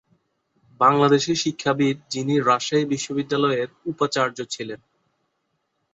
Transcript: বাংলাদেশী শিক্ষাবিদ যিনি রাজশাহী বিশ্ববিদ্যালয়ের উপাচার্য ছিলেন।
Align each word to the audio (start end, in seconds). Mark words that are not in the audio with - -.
বাংলাদেশী 0.79 1.33
শিক্ষাবিদ 1.35 1.97
যিনি 2.09 2.33
রাজশাহী 2.41 2.85
বিশ্ববিদ্যালয়ের 2.85 3.69
উপাচার্য 3.85 4.37
ছিলেন। 4.53 4.79